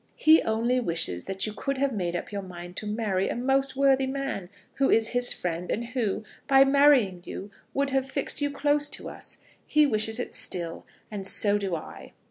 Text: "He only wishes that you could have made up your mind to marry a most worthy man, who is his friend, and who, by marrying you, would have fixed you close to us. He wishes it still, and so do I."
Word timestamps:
"He 0.15 0.41
only 0.41 0.79
wishes 0.79 1.25
that 1.25 1.45
you 1.45 1.53
could 1.53 1.77
have 1.77 1.91
made 1.93 2.15
up 2.15 2.31
your 2.31 2.41
mind 2.41 2.75
to 2.77 2.87
marry 2.87 3.29
a 3.29 3.35
most 3.35 3.75
worthy 3.75 4.07
man, 4.07 4.49
who 4.77 4.89
is 4.89 5.09
his 5.09 5.31
friend, 5.31 5.69
and 5.69 5.85
who, 5.89 6.23
by 6.47 6.63
marrying 6.63 7.21
you, 7.23 7.51
would 7.75 7.91
have 7.91 8.09
fixed 8.09 8.41
you 8.41 8.49
close 8.49 8.89
to 8.89 9.07
us. 9.09 9.37
He 9.63 9.85
wishes 9.85 10.19
it 10.19 10.33
still, 10.33 10.87
and 11.11 11.23
so 11.27 11.59
do 11.59 11.75
I." 11.75 12.13